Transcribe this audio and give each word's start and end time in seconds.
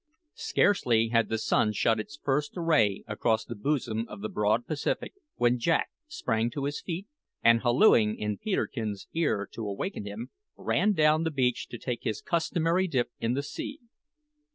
Scarcely 0.41 1.09
had 1.09 1.29
the 1.29 1.37
sun 1.37 1.73
shot 1.73 1.99
its 1.99 2.17
first 2.23 2.53
ray 2.57 3.03
across 3.05 3.45
the 3.45 3.53
bosom 3.53 4.07
of 4.07 4.21
the 4.21 4.29
broad 4.29 4.65
Pacific 4.65 5.13
when 5.35 5.59
Jack 5.59 5.91
sprang 6.07 6.49
to 6.49 6.63
his 6.65 6.81
feet, 6.81 7.05
and 7.43 7.61
hallooing 7.61 8.17
in 8.17 8.39
Peterkin's 8.39 9.07
ear 9.13 9.47
to 9.51 9.61
awaken 9.67 10.05
him, 10.07 10.31
ran 10.57 10.93
down 10.93 11.21
the 11.23 11.29
beach 11.29 11.67
to 11.67 11.77
take 11.77 12.01
his 12.03 12.19
customary 12.23 12.87
dip 12.87 13.11
in 13.19 13.35
the 13.35 13.43
sea. 13.43 13.77